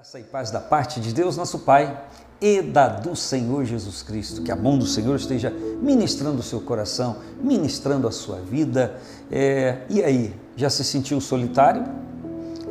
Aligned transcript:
Graça 0.00 0.18
e 0.18 0.22
paz 0.22 0.50
da 0.50 0.60
parte 0.60 0.98
de 0.98 1.12
Deus, 1.12 1.36
nosso 1.36 1.58
Pai, 1.58 2.02
e 2.40 2.62
da 2.62 2.88
do 2.88 3.14
Senhor 3.14 3.66
Jesus 3.66 4.02
Cristo. 4.02 4.40
Que 4.40 4.50
a 4.50 4.56
mão 4.56 4.78
do 4.78 4.86
Senhor 4.86 5.14
esteja 5.14 5.50
ministrando 5.50 6.40
o 6.40 6.42
seu 6.42 6.58
coração, 6.58 7.16
ministrando 7.38 8.08
a 8.08 8.10
sua 8.10 8.36
vida. 8.36 8.96
É, 9.30 9.82
e 9.90 10.02
aí, 10.02 10.34
já 10.56 10.70
se 10.70 10.84
sentiu 10.84 11.20
solitário? 11.20 11.84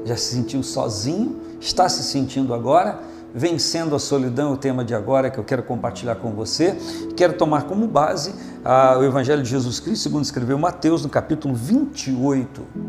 Já 0.05 0.15
se 0.15 0.33
sentiu 0.33 0.63
sozinho? 0.63 1.39
Está 1.61 1.87
se 1.87 2.01
sentindo 2.01 2.51
agora? 2.51 2.99
Vencendo 3.31 3.95
a 3.95 3.99
solidão, 3.99 4.53
o 4.53 4.57
tema 4.57 4.83
de 4.83 4.95
agora 4.95 5.29
que 5.29 5.37
eu 5.37 5.43
quero 5.43 5.61
compartilhar 5.61 6.15
com 6.15 6.31
você. 6.31 6.75
Quero 7.15 7.33
tomar 7.33 7.65
como 7.65 7.85
base 7.85 8.33
ah, 8.65 8.97
o 8.97 9.03
Evangelho 9.03 9.43
de 9.43 9.49
Jesus 9.51 9.79
Cristo, 9.79 10.01
segundo 10.01 10.23
escreveu 10.23 10.57
Mateus, 10.57 11.03
no 11.03 11.09
capítulo 11.09 11.53
28 11.53 12.88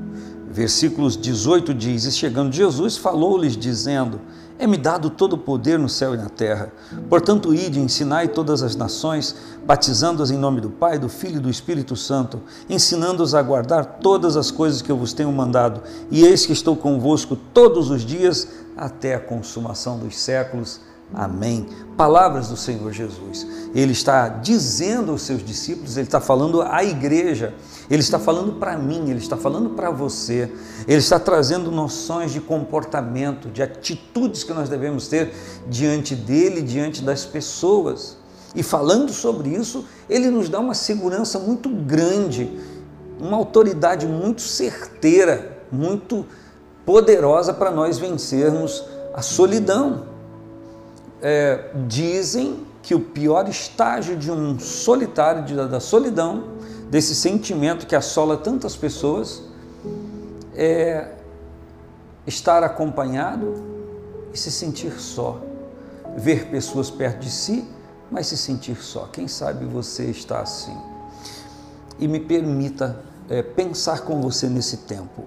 Versículos 0.51 1.17
18 1.17 1.73
diz: 1.73 2.05
E 2.05 2.11
chegando 2.11 2.53
Jesus, 2.53 2.97
falou-lhes, 2.97 3.57
dizendo: 3.57 4.21
É-me 4.59 4.77
dado 4.77 5.09
todo 5.09 5.35
o 5.35 5.39
poder 5.39 5.79
no 5.79 5.89
céu 5.89 6.13
e 6.13 6.19
na 6.19 6.29
terra. 6.29 6.73
Portanto, 7.09 7.55
ide, 7.55 7.79
ensinai 7.79 8.27
todas 8.27 8.61
as 8.61 8.75
nações, 8.75 9.37
batizando-as 9.65 10.33
em 10.33 10.37
nome 10.37 10.61
do 10.61 10.69
Pai, 10.69 10.99
do 10.99 11.09
Filho 11.09 11.37
e 11.37 11.41
do 11.41 11.49
Espírito 11.49 11.95
Santo, 11.95 12.41
ensinando-os 12.69 13.33
a 13.33 13.41
guardar 13.41 13.99
todas 14.01 14.37
as 14.37 14.51
coisas 14.51 14.83
que 14.83 14.91
eu 14.91 14.97
vos 14.97 15.13
tenho 15.13 15.31
mandado. 15.31 15.83
E 16.11 16.25
eis 16.25 16.45
que 16.45 16.53
estou 16.53 16.75
convosco 16.75 17.37
todos 17.55 17.89
os 17.89 18.05
dias, 18.05 18.49
até 18.77 19.15
a 19.15 19.21
consumação 19.21 20.01
dos 20.01 20.19
séculos. 20.19 20.81
Amém. 21.13 21.67
Palavras 21.97 22.49
do 22.49 22.57
Senhor 22.57 22.93
Jesus. 22.93 23.47
Ele 23.75 23.93
está 23.93 24.29
dizendo 24.29 25.11
aos 25.11 25.23
seus 25.23 25.45
discípulos, 25.45 25.97
ele 25.97 26.07
está 26.07 26.21
falando 26.21 26.63
à 26.63 26.85
igreja, 26.85 27.53
ele 27.91 28.01
está 28.01 28.19
falando 28.19 28.55
para 28.55 28.77
mim, 28.77 29.11
ele 29.11 29.19
está 29.19 29.37
falando 29.37 29.71
para 29.71 29.91
você, 29.91 30.51
ele 30.87 30.99
está 30.99 31.19
trazendo 31.19 31.71
noções 31.71 32.33
de 32.33 32.41
comportamento, 32.41 33.49
de 33.49 33.63
atitudes 33.63 34.45
que 34.45 34.53
nós 34.53 34.69
devemos 34.69 35.09
ter 35.09 35.33
diante 35.69 36.15
dele, 36.15 36.63
diante 36.63 37.03
das 37.03 37.25
pessoas. 37.25 38.17
E 38.55 38.63
falando 38.63 39.13
sobre 39.13 39.51
isso, 39.51 39.85
ele 40.09 40.31
nos 40.31 40.49
dá 40.49 40.59
uma 40.59 40.75
segurança 40.75 41.39
muito 41.39 41.69
grande, 41.69 42.51
uma 43.21 43.37
autoridade 43.37 44.07
muito 44.07 44.43
certeira, 44.43 45.59
muito 45.71 46.25
poderosa 46.87 47.53
para 47.53 47.71
nós 47.71 47.99
vencermos 47.99 48.85
a 49.15 49.23
solidão 49.23 50.10
é, 51.23 51.71
dizem 51.87 52.67
que 52.83 52.95
o 52.95 53.01
pior 53.01 53.49
estágio 53.49 54.17
de 54.17 54.31
um 54.31 54.59
solitário, 54.59 55.45
de, 55.45 55.55
da 55.55 55.81
solidão, 55.81 56.45
desse 56.91 57.15
sentimento 57.15 57.87
que 57.87 57.95
assola 57.95 58.37
tantas 58.37 58.77
pessoas, 58.77 59.43
é 60.55 61.13
estar 62.27 62.63
acompanhado 62.63 63.55
e 64.33 64.39
se 64.39 64.51
sentir 64.51 64.93
só. 65.01 65.41
Ver 66.17 66.47
pessoas 66.47 66.91
perto 66.91 67.21
de 67.21 67.31
si, 67.31 67.65
mas 68.11 68.27
se 68.27 68.37
sentir 68.37 68.77
só. 68.77 69.09
Quem 69.13 69.29
sabe 69.29 69.65
você 69.65 70.07
está 70.07 70.41
assim. 70.41 70.77
E 71.99 72.09
me 72.09 72.19
permita 72.19 73.01
é, 73.29 73.43
pensar 73.43 74.01
com 74.01 74.21
você 74.21 74.49
nesse 74.49 74.79
tempo. 74.79 75.25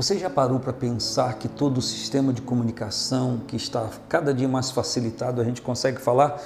Você 0.00 0.18
já 0.18 0.30
parou 0.30 0.58
para 0.58 0.72
pensar 0.72 1.34
que 1.34 1.46
todo 1.46 1.76
o 1.76 1.82
sistema 1.82 2.32
de 2.32 2.40
comunicação 2.40 3.38
que 3.46 3.54
está 3.54 3.86
cada 4.08 4.32
dia 4.32 4.48
mais 4.48 4.70
facilitado, 4.70 5.42
a 5.42 5.44
gente 5.44 5.60
consegue 5.60 6.00
falar 6.00 6.40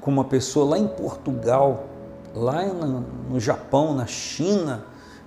com 0.00 0.10
uma 0.10 0.24
pessoa 0.24 0.70
lá 0.70 0.76
em 0.76 0.88
Portugal, 0.88 1.84
lá 2.34 2.64
no 2.66 3.38
Japão, 3.38 3.94
na 3.94 4.06
China, 4.06 4.84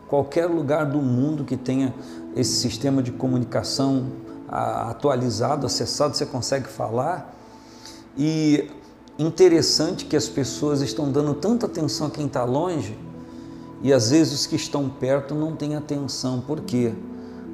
qualquer 0.09 0.47
lugar 0.47 0.88
do 0.88 0.97
mundo 0.97 1.45
que 1.45 1.55
tenha 1.55 1.94
esse 2.36 2.52
sistema 2.52 3.02
de 3.02 3.14
comunicação 3.14 4.08
atualizado, 4.50 5.66
acessado, 5.66 6.17
você 6.17 6.25
consegue 6.25 6.67
falar. 6.67 7.33
E 8.17 8.70
interessante 9.17 10.04
que 10.04 10.17
as 10.17 10.27
pessoas 10.27 10.82
estão 10.82 11.09
dando 11.09 11.33
tanta 11.33 11.65
atenção 11.65 12.08
a 12.08 12.09
quem 12.09 12.26
está 12.26 12.43
longe 12.43 12.99
e 13.82 13.93
às 13.93 14.09
vezes 14.09 14.42
os 14.42 14.45
que 14.48 14.58
estão 14.58 14.89
perto 14.89 15.33
não 15.33 15.55
têm 15.55 15.77
atenção. 15.77 16.42
Por 16.42 16.59
quê? 16.59 16.93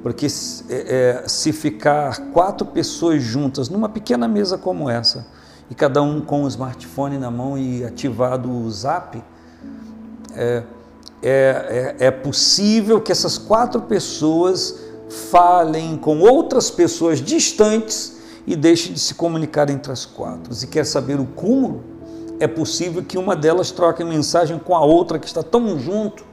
Porque 0.02 0.26
é, 0.26 1.22
é, 1.22 1.28
se 1.28 1.52
ficar 1.52 2.30
quatro 2.32 2.66
pessoas 2.66 3.22
juntas 3.22 3.68
numa 3.68 3.88
pequena 3.88 4.26
mesa 4.26 4.56
como 4.56 4.88
essa, 4.88 5.26
e 5.70 5.74
cada 5.74 6.02
um 6.02 6.20
com 6.20 6.44
o 6.44 6.48
smartphone 6.48 7.18
na 7.18 7.30
mão 7.30 7.56
e 7.56 7.84
ativado 7.84 8.50
o 8.50 8.70
zap, 8.70 9.22
é, 10.34 10.62
é, 11.22 11.96
é, 12.00 12.06
é 12.06 12.10
possível 12.10 13.00
que 13.00 13.12
essas 13.12 13.36
quatro 13.36 13.82
pessoas 13.82 14.80
falem 15.30 15.96
com 15.96 16.20
outras 16.20 16.70
pessoas 16.70 17.20
distantes 17.20 18.18
e 18.46 18.56
deixem 18.56 18.92
de 18.92 19.00
se 19.00 19.14
comunicar 19.14 19.68
entre 19.70 19.92
as 19.92 20.06
quatro. 20.06 20.52
E 20.52 20.66
quer 20.66 20.84
saber 20.84 21.20
o 21.20 21.26
cúmulo? 21.26 21.84
É 22.38 22.46
possível 22.48 23.02
que 23.02 23.18
uma 23.18 23.36
delas 23.36 23.70
troque 23.70 24.02
mensagem 24.02 24.58
com 24.58 24.74
a 24.74 24.82
outra 24.82 25.18
que 25.18 25.26
está 25.26 25.42
tão 25.42 25.78
junto 25.78 26.24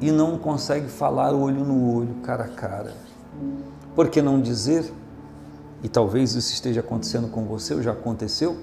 e 0.00 0.10
não 0.10 0.38
consegue 0.38 0.88
falar 0.88 1.32
olho 1.32 1.64
no 1.64 1.94
olho, 1.94 2.14
cara 2.22 2.44
a 2.44 2.48
cara. 2.48 2.94
Por 3.94 4.08
que 4.08 4.20
não 4.22 4.40
dizer? 4.40 4.92
E 5.82 5.88
talvez 5.88 6.34
isso 6.34 6.52
esteja 6.52 6.80
acontecendo 6.80 7.28
com 7.28 7.44
você, 7.44 7.74
ou 7.74 7.82
já 7.82 7.92
aconteceu, 7.92 8.56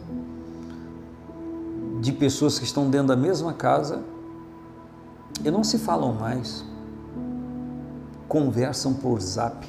de 2.00 2.12
pessoas 2.12 2.58
que 2.58 2.66
estão 2.66 2.90
dentro 2.90 3.08
da 3.08 3.16
mesma 3.16 3.54
casa 3.54 4.02
e 5.44 5.52
não 5.52 5.64
se 5.64 5.78
falam 5.78 6.14
mais, 6.14 6.66
conversam 8.28 8.94
por 8.94 9.22
zap. 9.22 9.68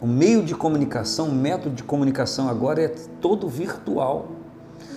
O 0.00 0.06
meio 0.06 0.44
de 0.44 0.54
comunicação, 0.54 1.28
o 1.28 1.34
método 1.34 1.74
de 1.74 1.82
comunicação 1.82 2.48
agora 2.50 2.82
é 2.82 2.88
todo 3.20 3.48
virtual. 3.48 4.28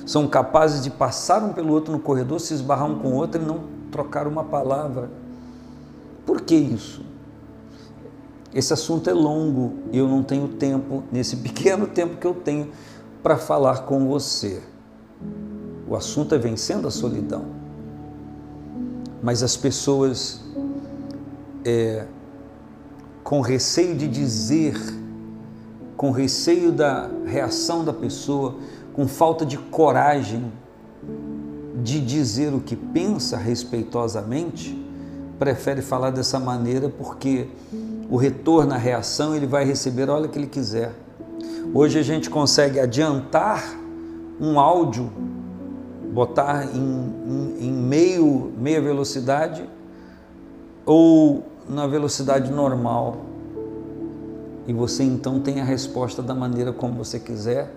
São 0.05 0.27
capazes 0.27 0.83
de 0.83 0.89
passar 0.89 1.41
um 1.41 1.53
pelo 1.53 1.71
outro 1.71 1.93
no 1.93 1.99
corredor, 1.99 2.39
se 2.41 2.53
esbarrar 2.53 2.89
um 2.89 2.99
com 2.99 3.09
o 3.09 3.13
outro 3.13 3.41
e 3.41 3.45
não 3.45 3.78
trocar 3.91 4.27
uma 4.27 4.43
palavra. 4.43 5.09
Por 6.25 6.41
que 6.41 6.55
isso? 6.55 7.03
Esse 8.53 8.73
assunto 8.73 9.09
é 9.09 9.13
longo 9.13 9.73
e 9.91 9.97
eu 9.97 10.07
não 10.07 10.23
tenho 10.23 10.47
tempo, 10.47 11.03
nesse 11.11 11.37
pequeno 11.43 11.87
tempo 11.87 12.17
que 12.17 12.25
eu 12.25 12.33
tenho, 12.33 12.71
para 13.21 13.37
falar 13.37 13.83
com 13.85 14.07
você. 14.07 14.61
O 15.87 15.95
assunto 15.95 16.33
é 16.33 16.37
vencendo 16.37 16.87
a 16.87 16.91
solidão. 16.91 17.45
Mas 19.21 19.43
as 19.43 19.57
pessoas, 19.57 20.41
é, 21.65 22.05
com 23.23 23.41
receio 23.41 23.95
de 23.95 24.07
dizer, 24.07 24.75
com 25.97 26.11
receio 26.11 26.71
da 26.71 27.09
reação 27.25 27.83
da 27.83 27.91
pessoa, 27.91 28.55
com 28.93 29.07
falta 29.07 29.45
de 29.45 29.57
coragem, 29.57 30.51
de 31.83 31.99
dizer 32.01 32.53
o 32.53 32.59
que 32.59 32.75
pensa 32.75 33.37
respeitosamente, 33.37 34.77
prefere 35.37 35.81
falar 35.81 36.09
dessa 36.09 36.39
maneira 36.39 36.89
porque 36.89 37.47
o 38.09 38.17
retorno, 38.17 38.73
a 38.73 38.77
reação, 38.77 39.35
ele 39.35 39.47
vai 39.47 39.63
receber 39.63 40.09
a 40.09 40.13
hora 40.13 40.27
que 40.27 40.37
ele 40.37 40.47
quiser. 40.47 40.93
Hoje 41.73 41.99
a 41.99 42.03
gente 42.03 42.29
consegue 42.29 42.79
adiantar 42.79 43.63
um 44.39 44.59
áudio, 44.59 45.11
botar 46.11 46.65
em, 46.73 46.79
em, 46.79 47.67
em 47.67 47.71
meio, 47.71 48.51
meia 48.57 48.81
velocidade 48.81 49.69
ou 50.85 51.43
na 51.69 51.85
velocidade 51.85 52.51
normal. 52.51 53.17
E 54.67 54.73
você 54.73 55.03
então 55.03 55.39
tem 55.39 55.61
a 55.61 55.63
resposta 55.63 56.21
da 56.21 56.33
maneira 56.33 56.73
como 56.73 56.95
você 56.95 57.19
quiser 57.19 57.71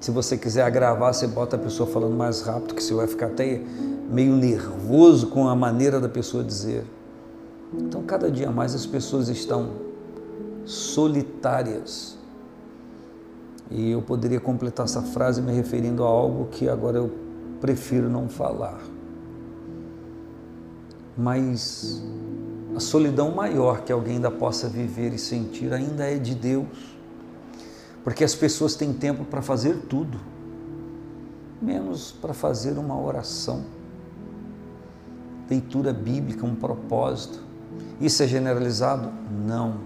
se 0.00 0.10
você 0.10 0.36
quiser 0.36 0.62
agravar, 0.62 1.12
você 1.12 1.26
bota 1.26 1.56
a 1.56 1.58
pessoa 1.58 1.88
falando 1.88 2.16
mais 2.16 2.40
rápido, 2.42 2.74
que 2.74 2.82
você 2.82 2.94
vai 2.94 3.06
ficar 3.06 3.26
até 3.26 3.60
meio 4.10 4.34
nervoso 4.36 5.26
com 5.28 5.48
a 5.48 5.56
maneira 5.56 6.00
da 6.00 6.08
pessoa 6.08 6.44
dizer. 6.44 6.84
Então, 7.74 8.02
cada 8.02 8.30
dia 8.30 8.50
mais 8.50 8.74
as 8.74 8.86
pessoas 8.86 9.28
estão 9.28 9.70
solitárias. 10.64 12.16
E 13.70 13.90
eu 13.90 14.00
poderia 14.00 14.40
completar 14.40 14.86
essa 14.86 15.02
frase 15.02 15.42
me 15.42 15.52
referindo 15.52 16.04
a 16.04 16.06
algo 16.06 16.46
que 16.46 16.68
agora 16.68 16.98
eu 16.98 17.10
prefiro 17.60 18.08
não 18.08 18.28
falar. 18.28 18.80
Mas 21.16 22.02
a 22.74 22.80
solidão 22.80 23.32
maior 23.32 23.82
que 23.82 23.92
alguém 23.92 24.14
ainda 24.14 24.30
possa 24.30 24.68
viver 24.68 25.12
e 25.12 25.18
sentir 25.18 25.72
ainda 25.72 26.04
é 26.04 26.16
de 26.16 26.34
Deus 26.34 26.97
porque 28.04 28.24
as 28.24 28.34
pessoas 28.34 28.74
têm 28.74 28.92
tempo 28.92 29.24
para 29.24 29.42
fazer 29.42 29.76
tudo, 29.88 30.18
menos 31.60 32.12
para 32.12 32.32
fazer 32.32 32.78
uma 32.78 32.98
oração, 32.98 33.64
leitura 35.48 35.92
bíblica, 35.92 36.44
um 36.46 36.54
propósito. 36.54 37.40
Isso 38.00 38.22
é 38.22 38.26
generalizado? 38.26 39.10
Não. 39.46 39.80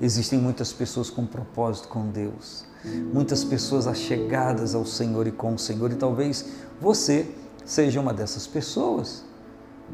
Existem 0.00 0.38
muitas 0.38 0.72
pessoas 0.72 1.10
com 1.10 1.26
propósito 1.26 1.88
com 1.88 2.08
Deus, 2.08 2.64
muitas 3.12 3.42
pessoas 3.42 3.86
achegadas 3.86 4.74
ao 4.74 4.84
Senhor 4.84 5.26
e 5.26 5.32
com 5.32 5.54
o 5.54 5.58
Senhor, 5.58 5.90
e 5.90 5.96
talvez 5.96 6.46
você 6.80 7.28
seja 7.64 8.00
uma 8.00 8.14
dessas 8.14 8.46
pessoas. 8.46 9.24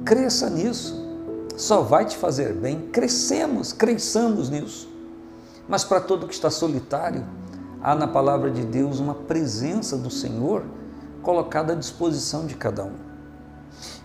Cresça 0.04 0.50
nisso, 0.50 0.94
só 1.56 1.80
vai 1.80 2.04
te 2.04 2.16
fazer 2.16 2.52
bem. 2.52 2.88
Crescemos, 2.88 3.72
cresçamos 3.72 4.50
nisso. 4.50 4.93
Mas 5.68 5.84
para 5.84 6.00
todo 6.00 6.26
que 6.26 6.34
está 6.34 6.50
solitário, 6.50 7.24
há 7.82 7.94
na 7.94 8.06
palavra 8.06 8.50
de 8.50 8.64
Deus 8.64 9.00
uma 9.00 9.14
presença 9.14 9.96
do 9.96 10.10
Senhor 10.10 10.64
colocada 11.22 11.72
à 11.72 11.76
disposição 11.76 12.46
de 12.46 12.54
cada 12.54 12.84
um. 12.84 12.92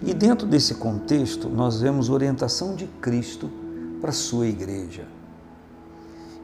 E 0.02 0.14
dentro 0.14 0.48
desse 0.48 0.76
contexto, 0.76 1.50
nós 1.50 1.82
vemos 1.82 2.10
orientação 2.10 2.76
de 2.76 2.88
Cristo 2.88 3.50
para 4.00 4.10
a 4.10 4.14
sua 4.14 4.48
igreja. 4.48 5.06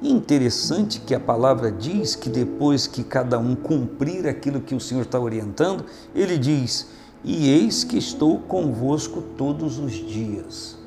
E 0.02 0.12
interessante 0.12 1.00
que 1.00 1.16
a 1.16 1.20
palavra 1.20 1.72
diz 1.72 2.16
que 2.16 2.30
depois 2.30 2.86
que 2.86 3.04
cada 3.04 3.40
um 3.40 3.56
cumprir 3.56 4.28
aquilo 4.28 4.60
que 4.60 4.76
o 4.76 4.80
Senhor 4.80 5.04
está 5.04 5.20
orientando, 5.20 5.86
ele 6.14 6.38
diz: 6.38 6.88
E 7.24 7.50
eis 7.50 7.86
que 7.86 7.98
estou 7.98 8.40
convosco 8.40 9.22
todos 9.38 9.80
os 9.80 9.94
dias, 9.94 10.78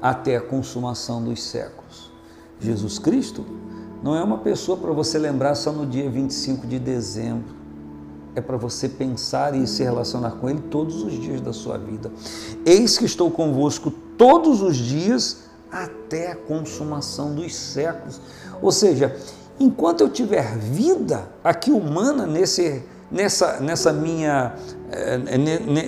até 0.00 0.36
a 0.36 0.40
consumação 0.40 1.22
dos 1.22 1.42
séculos. 1.42 2.13
Jesus 2.60 2.98
Cristo 2.98 3.44
não 4.02 4.16
é 4.16 4.22
uma 4.22 4.38
pessoa 4.38 4.76
para 4.76 4.92
você 4.92 5.18
lembrar 5.18 5.54
só 5.54 5.72
no 5.72 5.86
dia 5.86 6.08
25 6.08 6.66
de 6.66 6.78
dezembro 6.78 7.64
é 8.34 8.40
para 8.40 8.56
você 8.56 8.88
pensar 8.88 9.54
e 9.54 9.66
se 9.66 9.82
relacionar 9.82 10.32
com 10.32 10.50
Ele 10.50 10.60
todos 10.70 11.02
os 11.02 11.12
dias 11.12 11.40
da 11.40 11.52
sua 11.52 11.78
vida. 11.78 12.10
Eis 12.66 12.98
que 12.98 13.04
estou 13.04 13.30
convosco 13.30 13.90
todos 13.90 14.60
os 14.60 14.76
dias 14.76 15.44
até 15.70 16.32
a 16.32 16.36
consumação 16.36 17.34
dos 17.34 17.54
séculos. 17.54 18.20
Ou 18.60 18.72
seja, 18.72 19.16
enquanto 19.58 20.00
eu 20.00 20.08
tiver 20.08 20.56
vida 20.58 21.28
aqui 21.42 21.70
humana 21.70 22.26
nesse, 22.26 22.82
nessa, 23.10 23.60
nessa 23.60 23.92
minha, 23.92 24.54
eh, 24.90 25.38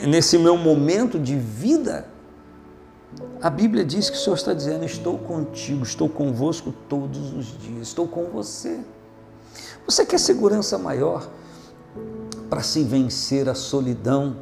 nesse 0.07 0.39
meu 0.39 0.57
momento 0.57 1.19
de 1.19 1.37
vida, 1.37 2.07
a 3.41 3.50
Bíblia 3.50 3.85
diz 3.85 4.11
que 4.11 4.17
o 4.17 4.20
Senhor 4.20 4.37
está 4.37 4.53
dizendo: 4.53 4.85
Estou 4.85 5.19
contigo, 5.19 5.82
estou 5.82 6.08
convosco 6.08 6.73
todos 6.88 7.32
os 7.32 7.58
dias, 7.58 7.88
estou 7.88 8.06
com 8.06 8.25
você. 8.25 8.81
Você 9.87 10.05
quer 10.05 10.19
segurança 10.19 10.76
maior? 10.76 11.29
para 12.49 12.62
se 12.62 12.82
vencer 12.82 13.49
a 13.49 13.55
solidão 13.55 14.37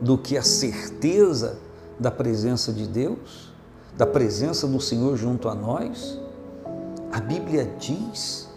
do 0.00 0.16
que 0.16 0.36
a 0.36 0.42
certeza 0.42 1.58
da 1.98 2.10
presença 2.10 2.72
de 2.72 2.86
Deus, 2.86 3.52
da 3.96 4.06
presença 4.06 4.66
do 4.66 4.80
Senhor 4.80 5.16
junto 5.16 5.48
a 5.48 5.54
nós? 5.54 6.18
A 7.12 7.20
Bíblia 7.20 7.72
diz 7.78 8.48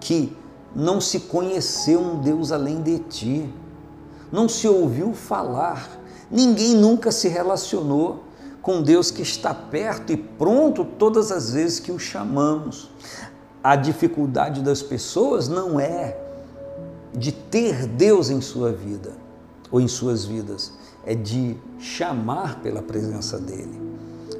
que 0.00 0.36
não 0.74 1.00
se 1.00 1.20
conheceu 1.20 2.00
um 2.00 2.20
Deus 2.20 2.52
além 2.52 2.82
de 2.82 2.98
ti, 2.98 3.54
não 4.30 4.48
se 4.48 4.68
ouviu 4.68 5.14
falar, 5.14 5.88
ninguém 6.30 6.74
nunca 6.74 7.10
se 7.10 7.28
relacionou 7.28 8.24
com 8.68 8.82
Deus 8.82 9.10
que 9.10 9.22
está 9.22 9.54
perto 9.54 10.12
e 10.12 10.16
pronto 10.18 10.84
todas 10.84 11.32
as 11.32 11.54
vezes 11.54 11.80
que 11.80 11.90
o 11.90 11.98
chamamos. 11.98 12.90
A 13.64 13.74
dificuldade 13.74 14.60
das 14.60 14.82
pessoas 14.82 15.48
não 15.48 15.80
é 15.80 16.14
de 17.14 17.32
ter 17.32 17.86
Deus 17.86 18.28
em 18.28 18.42
sua 18.42 18.70
vida 18.70 19.12
ou 19.70 19.80
em 19.80 19.88
suas 19.88 20.26
vidas, 20.26 20.70
é 21.06 21.14
de 21.14 21.56
chamar 21.78 22.60
pela 22.60 22.82
presença 22.82 23.38
dele. 23.38 23.80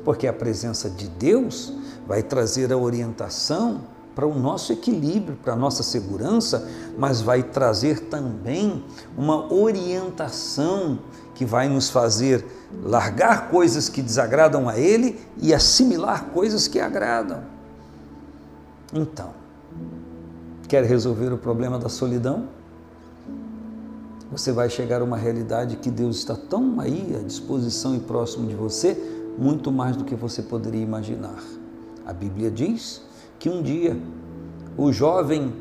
Porque 0.05 0.27
a 0.27 0.33
presença 0.35 0.91
de 0.91 1.09
Deus 1.09 1.73
vai 2.07 2.23
trazer 2.23 2.71
a 2.71 2.77
orientação 2.77 3.81
para 4.15 4.27
o 4.27 4.39
nosso 4.39 4.75
equilíbrio, 4.75 5.39
para 5.43 5.55
a 5.55 5.57
nossa 5.57 5.83
segurança, 5.83 6.69
mas 6.99 7.23
vai 7.23 7.43
trazer 7.43 8.01
também 8.11 8.85
uma 9.17 9.51
orientação 9.51 10.99
que 11.39 11.45
vai 11.45 11.69
nos 11.69 11.89
fazer 11.89 12.45
largar 12.83 13.49
coisas 13.49 13.89
que 13.89 14.03
desagradam 14.03 14.69
a 14.69 14.77
Ele 14.77 15.21
e 15.39 15.55
assimilar 15.55 16.25
coisas 16.27 16.67
que 16.67 16.81
agradam. 16.81 17.45
Então, 18.93 19.31
quer 20.67 20.83
resolver 20.83 21.33
o 21.33 21.39
problema 21.39 21.79
da 21.79 21.89
solidão? 21.89 22.49
você 24.31 24.53
vai 24.53 24.69
chegar 24.69 25.01
a 25.01 25.05
uma 25.05 25.17
realidade 25.17 25.77
que 25.77 25.91
Deus 25.91 26.19
está 26.19 26.35
tão 26.35 26.79
aí 26.81 27.17
à 27.19 27.23
disposição 27.23 27.97
e 27.97 27.99
próximo 27.99 28.47
de 28.47 28.55
você, 28.55 28.97
muito 29.39 29.73
mais 29.73 29.97
do 29.97 30.05
que 30.05 30.15
você 30.15 30.43
poderia 30.43 30.83
imaginar. 30.83 31.43
A 32.05 32.13
Bíblia 32.13 32.51
diz 32.51 33.01
que 33.39 33.49
um 33.49 33.63
dia 33.63 33.97
o 34.77 34.93
jovem 34.93 35.53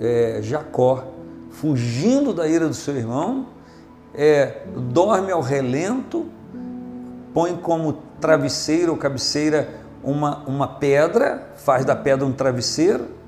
é, 0.00 0.40
Jacó, 0.42 1.04
fugindo 1.50 2.34
da 2.34 2.48
ira 2.48 2.66
do 2.66 2.74
seu 2.74 2.96
irmão, 2.96 3.46
é, 4.14 4.62
dorme 4.76 5.30
ao 5.32 5.40
relento, 5.40 6.26
põe 7.32 7.56
como 7.56 7.94
travesseiro 8.20 8.92
ou 8.92 8.98
cabeceira 8.98 9.68
uma, 10.02 10.38
uma 10.46 10.66
pedra, 10.66 11.50
faz 11.56 11.84
da 11.84 11.96
pedra 11.96 12.26
um 12.26 12.32
travesseiro 12.32 13.22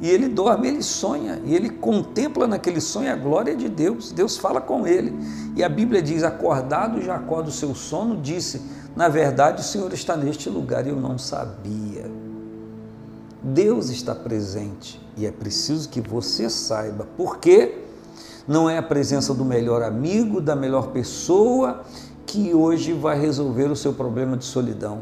e 0.00 0.10
ele 0.10 0.28
dorme, 0.28 0.68
ele 0.68 0.82
sonha, 0.82 1.40
e 1.44 1.54
ele 1.54 1.70
contempla 1.70 2.46
naquele 2.46 2.80
sonho 2.80 3.10
a 3.10 3.16
glória 3.16 3.56
de 3.56 3.68
Deus. 3.68 4.12
Deus 4.12 4.36
fala 4.36 4.60
com 4.60 4.86
ele. 4.86 5.14
E 5.56 5.64
a 5.64 5.68
Bíblia 5.68 6.02
diz: 6.02 6.22
Acordado 6.22 7.00
Jacó 7.00 7.40
do 7.40 7.50
seu 7.50 7.74
sono, 7.74 8.20
disse: 8.20 8.60
Na 8.94 9.08
verdade, 9.08 9.62
o 9.62 9.64
Senhor 9.64 9.90
está 9.94 10.14
neste 10.14 10.50
lugar 10.50 10.86
e 10.86 10.90
eu 10.90 10.96
não 10.96 11.16
sabia. 11.16 12.10
Deus 13.42 13.88
está 13.88 14.14
presente 14.14 15.00
e 15.16 15.24
é 15.24 15.30
preciso 15.30 15.88
que 15.88 16.00
você 16.00 16.50
saiba. 16.50 17.06
Por 17.16 17.38
quê? 17.38 17.85
Não 18.46 18.70
é 18.70 18.78
a 18.78 18.82
presença 18.82 19.34
do 19.34 19.44
melhor 19.44 19.82
amigo, 19.82 20.40
da 20.40 20.54
melhor 20.54 20.88
pessoa 20.88 21.82
que 22.24 22.54
hoje 22.54 22.92
vai 22.92 23.18
resolver 23.18 23.64
o 23.64 23.76
seu 23.76 23.92
problema 23.92 24.36
de 24.36 24.44
solidão. 24.44 25.00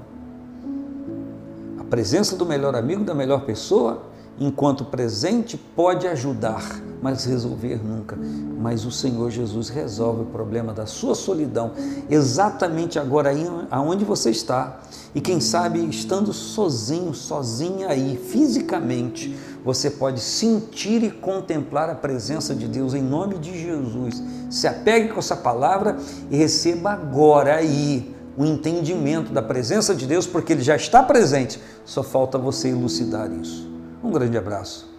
A 1.79 1.85
presença 1.85 2.37
do 2.37 2.47
melhor 2.47 2.75
amigo, 2.75 3.05
da 3.05 3.15
melhor 3.15 3.43
pessoa 3.43 4.03
enquanto 4.41 4.85
presente, 4.85 5.57
pode 5.57 6.07
ajudar, 6.07 6.65
mas 7.05 7.27
resolver 7.27 7.85
nunca. 7.85 8.17
Mas 8.17 8.87
o 8.87 8.91
Senhor 8.91 9.31
Jesus 9.31 9.69
resolve 9.69 10.23
o 10.23 10.25
problema 10.25 10.73
da 10.73 10.87
sua 10.87 11.15
solidão 11.15 11.73
exatamente 12.09 12.99
agora 12.99 13.29
aí 13.29 13.47
aonde 13.71 14.07
você 14.07 14.31
está. 14.31 14.81
E 15.15 15.21
quem 15.21 15.39
sabe 15.39 15.87
estando 15.87 16.33
sozinho, 16.33 17.13
sozinha 17.13 17.89
aí, 17.89 18.17
fisicamente, 18.17 19.37
você 19.63 19.91
pode 19.91 20.19
sentir 20.19 21.03
e 21.03 21.11
contemplar 21.11 21.91
a 21.91 21.95
presença 21.95 22.55
de 22.55 22.67
Deus 22.67 22.95
em 22.95 23.03
nome 23.03 23.37
de 23.37 23.53
Jesus. 23.53 24.23
Se 24.49 24.67
apegue 24.67 25.11
com 25.11 25.19
essa 25.19 25.37
palavra 25.37 25.99
e 26.31 26.37
receba 26.39 26.93
agora 26.93 27.57
aí 27.57 28.17
o 28.35 28.47
entendimento 28.47 29.31
da 29.31 29.43
presença 29.43 29.95
de 29.95 30.07
Deus, 30.07 30.27
porque 30.27 30.55
Ele 30.55 30.63
já 30.63 30.75
está 30.75 31.03
presente, 31.03 31.61
só 31.85 32.03
falta 32.03 32.39
você 32.39 32.71
elucidar 32.71 33.31
isso. 33.31 33.71
Um 34.03 34.11
grande 34.11 34.39
abraço. 34.39 34.91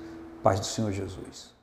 Paz 0.43 0.59
do 0.59 0.67
Senhor 0.67 0.91
Jesus. 0.91 1.54